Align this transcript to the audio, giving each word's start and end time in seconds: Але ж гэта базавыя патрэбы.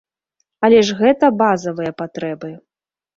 Але 0.67 0.79
ж 0.87 0.95
гэта 1.01 1.29
базавыя 1.41 1.91
патрэбы. 2.01 2.51